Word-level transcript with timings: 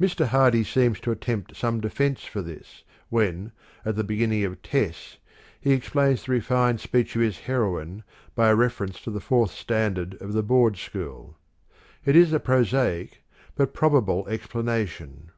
Mr. 0.00 0.26
Hardy 0.28 0.62
seems 0.62 1.00
to 1.00 1.10
attempt 1.10 1.56
some 1.56 1.80
defence 1.80 2.22
for 2.22 2.40
this, 2.40 2.84
when, 3.08 3.50
at 3.84 3.96
the 3.96 4.04
beginning 4.04 4.44
of" 4.44 4.62
Tcss," 4.62 5.16
he 5.60 5.72
explains 5.72 6.22
the 6.24 6.30
refined 6.30 6.78
speech 6.78 7.16
of 7.16 7.22
his 7.22 7.40
heroine 7.40 8.04
by 8.36 8.50
a 8.50 8.54
reference 8.54 9.00
to 9.00 9.10
the 9.10 9.18
fourth 9.18 9.50
standard 9.50 10.14
of 10.20 10.32
the 10.32 10.44
Board 10.44 10.76
School. 10.76 11.36
It 12.04 12.14
is 12.14 12.32
a 12.32 12.38
prosaic, 12.38 13.24
but 13.56 13.74
probable 13.74 14.24
ex 14.30 14.46
planation. 14.46 15.30